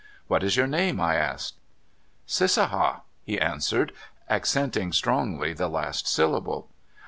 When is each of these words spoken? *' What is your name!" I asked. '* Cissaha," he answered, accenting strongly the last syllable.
*' 0.17 0.27
What 0.27 0.41
is 0.43 0.57
your 0.57 0.65
name!" 0.65 0.99
I 0.99 1.13
asked. 1.15 1.59
'* 1.95 2.27
Cissaha," 2.35 3.01
he 3.23 3.39
answered, 3.39 3.93
accenting 4.27 4.91
strongly 4.93 5.53
the 5.53 5.69
last 5.69 6.07
syllable. 6.07 6.67